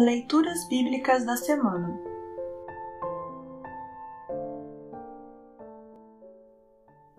[0.00, 2.00] Leituras Bíblicas da Semana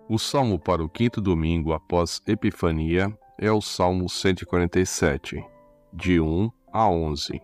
[0.08, 5.44] O salmo para o quinto domingo após Epifania é o Salmo 147,
[5.92, 7.42] de 1 a 11.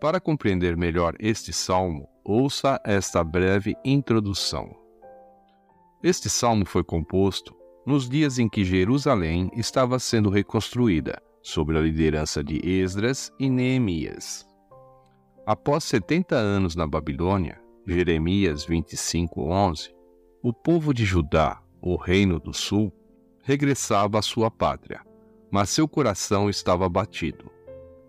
[0.00, 4.74] Para compreender melhor este salmo, ouça esta breve introdução.
[6.02, 7.54] Este salmo foi composto
[7.86, 14.53] nos dias em que Jerusalém estava sendo reconstruída, sob a liderança de Esdras e Neemias.
[15.46, 19.94] Após 70 anos na Babilônia, Jeremias 25:11,
[20.42, 22.90] o povo de Judá, o reino do sul,
[23.42, 25.02] regressava à sua pátria,
[25.50, 27.50] mas seu coração estava abatido.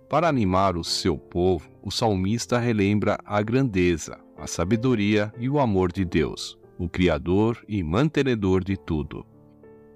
[0.07, 5.91] Para animar o seu povo, o salmista relembra a grandeza, a sabedoria e o amor
[5.91, 9.25] de Deus, o Criador e mantenedor de tudo.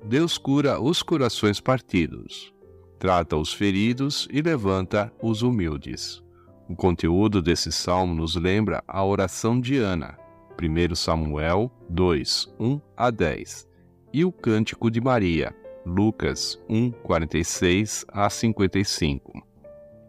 [0.04, 2.54] Deus cura os corações partidos,
[2.98, 6.22] trata os feridos e levanta os humildes.
[6.70, 10.16] O conteúdo desse salmo nos lembra a oração de Ana,
[10.62, 13.68] 1 Samuel 2, 1 a 10,
[14.14, 15.52] e o cântico de Maria,
[15.84, 19.42] Lucas 1, 46 a 55.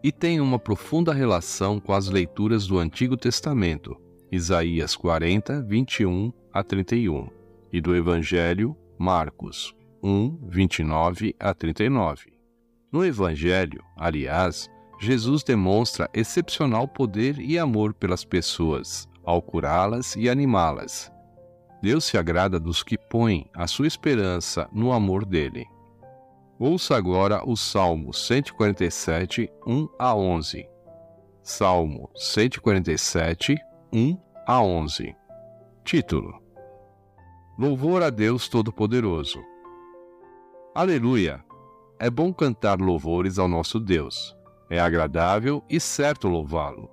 [0.03, 3.99] E tem uma profunda relação com as leituras do Antigo Testamento,
[4.31, 7.27] Isaías 40, 21 a 31,
[7.73, 12.33] e do Evangelho, Marcos 1, 29 a 39.
[12.91, 14.69] No Evangelho, aliás,
[15.01, 21.11] Jesus demonstra excepcional poder e amor pelas pessoas, ao curá-las e animá-las.
[21.81, 25.65] Deus se agrada dos que põem a sua esperança no amor dele.
[26.59, 30.69] Ouça agora o Salmo 147, 1 a 11.
[31.41, 33.55] Salmo 147,
[33.91, 35.15] 1 a 11.
[35.83, 36.39] Título:
[37.57, 39.39] Louvor a Deus Todo-Poderoso.
[40.75, 41.43] Aleluia!
[41.97, 44.39] É bom cantar louvores ao nosso Deus.
[44.71, 46.89] É agradável e certo louvá-lo.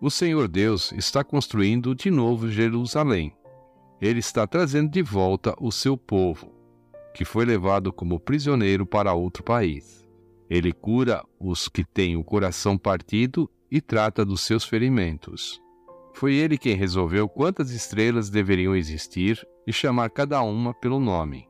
[0.00, 3.34] O Senhor Deus está construindo de novo Jerusalém.
[4.00, 6.54] Ele está trazendo de volta o seu povo,
[7.12, 10.08] que foi levado como prisioneiro para outro país.
[10.48, 15.60] Ele cura os que têm o coração partido e trata dos seus ferimentos.
[16.14, 21.48] Foi ele quem resolveu quantas estrelas deveriam existir e chamar cada uma pelo nome.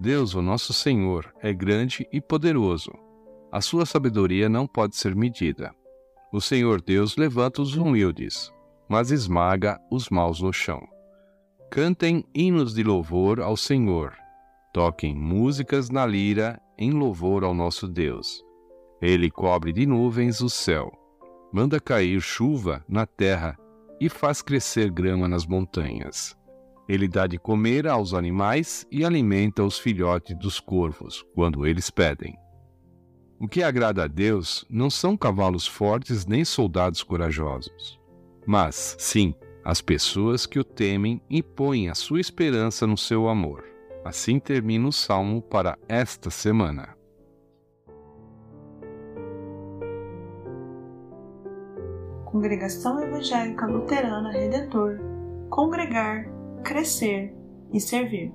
[0.00, 2.90] Deus, o nosso Senhor, é grande e poderoso.
[3.52, 5.74] A sua sabedoria não pode ser medida.
[6.32, 8.52] O Senhor Deus levanta os humildes,
[8.88, 10.80] mas esmaga os maus no chão.
[11.68, 14.14] Cantem hinos de louvor ao Senhor.
[14.72, 18.40] Toquem músicas na lira em louvor ao nosso Deus.
[19.02, 20.92] Ele cobre de nuvens o céu,
[21.52, 23.58] manda cair chuva na terra
[24.00, 26.36] e faz crescer grama nas montanhas.
[26.88, 32.36] Ele dá de comer aos animais e alimenta os filhotes dos corvos, quando eles pedem.
[33.40, 37.98] O que agrada a Deus não são cavalos fortes nem soldados corajosos,
[38.46, 39.34] mas, sim,
[39.64, 43.64] as pessoas que o temem e põem a sua esperança no seu amor.
[44.04, 46.94] Assim termina o salmo para esta semana.
[52.26, 54.98] Congregação Evangélica Luterana Redentor
[55.48, 56.26] Congregar
[56.62, 57.34] crescer
[57.72, 58.34] e servir.